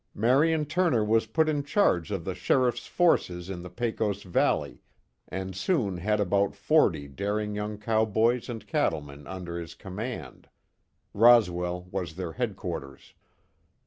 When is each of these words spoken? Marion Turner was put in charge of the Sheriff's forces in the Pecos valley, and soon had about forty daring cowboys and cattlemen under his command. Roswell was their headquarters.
Marion 0.15 0.65
Turner 0.65 1.05
was 1.05 1.27
put 1.27 1.47
in 1.47 1.63
charge 1.63 2.09
of 2.09 2.25
the 2.25 2.33
Sheriff's 2.33 2.87
forces 2.87 3.51
in 3.51 3.61
the 3.61 3.69
Pecos 3.69 4.23
valley, 4.23 4.81
and 5.27 5.55
soon 5.55 5.97
had 5.97 6.19
about 6.19 6.55
forty 6.55 7.07
daring 7.07 7.77
cowboys 7.77 8.49
and 8.49 8.65
cattlemen 8.65 9.27
under 9.27 9.59
his 9.59 9.75
command. 9.75 10.49
Roswell 11.13 11.83
was 11.91 12.15
their 12.15 12.31
headquarters. 12.31 13.13